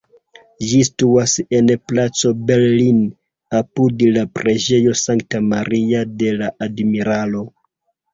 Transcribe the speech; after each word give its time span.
Ĝi 0.67 0.77
situas 0.85 1.33
en 1.57 1.67
Placo 1.91 2.31
Bellini, 2.47 3.03
apud 3.59 4.01
la 4.15 4.23
Preĝejo 4.39 4.95
Sankta 5.03 5.43
Maria 5.51 6.01
de 6.23 6.33
la 6.41 6.49
Admiralo. 6.69 7.45